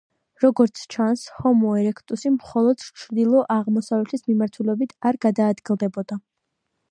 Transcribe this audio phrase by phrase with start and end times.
[0.43, 6.19] როგორც ჩანს, ჰომო ერექტუსი მხოლოდ ჩრდილო-აღმოსავლეთის მიმართულებით არ გადაადგილდებოდა.